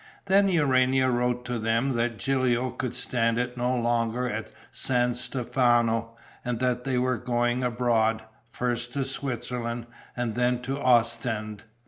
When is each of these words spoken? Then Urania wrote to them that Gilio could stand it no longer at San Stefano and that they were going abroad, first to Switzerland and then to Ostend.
Then 0.25 0.49
Urania 0.49 1.11
wrote 1.11 1.45
to 1.45 1.59
them 1.59 1.93
that 1.93 2.17
Gilio 2.17 2.71
could 2.71 2.95
stand 2.95 3.37
it 3.37 3.55
no 3.55 3.79
longer 3.79 4.27
at 4.27 4.51
San 4.71 5.13
Stefano 5.13 6.17
and 6.43 6.57
that 6.57 6.85
they 6.85 6.97
were 6.97 7.19
going 7.19 7.63
abroad, 7.63 8.23
first 8.49 8.93
to 8.93 9.03
Switzerland 9.03 9.85
and 10.17 10.33
then 10.33 10.59
to 10.63 10.79
Ostend. 10.81 11.65